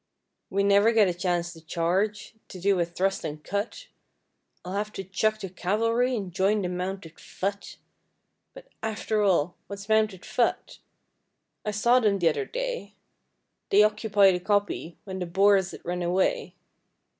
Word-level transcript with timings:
We 0.49 0.63
never 0.63 0.93
get 0.93 1.07
a 1.07 1.13
chance 1.13 1.53
to 1.53 1.61
charge, 1.63 2.33
to 2.47 2.59
do 2.59 2.79
a 2.79 2.85
thrust 2.85 3.23
and 3.23 3.43
cut, 3.43 3.85
I'll 4.65 4.73
have 4.73 4.91
to 4.93 5.03
chuck 5.03 5.39
the 5.39 5.47
Cavalry 5.47 6.15
and 6.15 6.33
join 6.33 6.63
the 6.63 6.69
Mounted 6.69 7.19
Fut. 7.19 7.77
But 8.55 8.65
after 8.81 9.21
all 9.21 9.57
What's 9.67 9.87
Mounted 9.87 10.25
Fut? 10.25 10.79
I 11.63 11.69
saw 11.69 11.99
them 11.99 12.17
t'other 12.17 12.45
day, 12.45 12.95
They 13.69 13.83
occupied 13.83 14.33
a 14.33 14.39
Koppie 14.39 14.95
when 15.03 15.19
the 15.19 15.27
Boers 15.27 15.69
had 15.69 15.85
run 15.85 16.01
away. 16.01 16.55